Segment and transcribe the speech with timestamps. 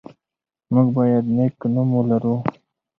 [0.73, 2.35] موږ باید نېک نوم ولرو.